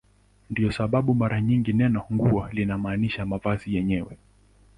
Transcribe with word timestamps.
Ndiyo 0.49 0.71
sababu 0.71 1.13
mara 1.15 1.41
nyingi 1.41 1.73
neno 1.73 2.03
"nguo" 2.13 2.47
linamaanisha 2.51 3.25
mavazi 3.25 3.75
yenyewe. 3.75 4.17